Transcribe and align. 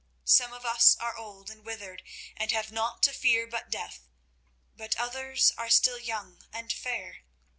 Some 0.25 0.51
of 0.51 0.65
us 0.65 0.95
are 0.99 1.15
old 1.15 1.51
and 1.51 1.63
withered, 1.63 2.01
and 2.35 2.51
have 2.51 2.71
naught 2.71 3.03
to 3.03 3.13
fear 3.13 3.45
but 3.45 3.69
death, 3.69 4.09
but 4.75 4.95
others 4.95 5.51
are 5.59 5.69
still 5.69 5.99
young 5.99 6.41
and 6.51 6.73
fair. 6.73 7.19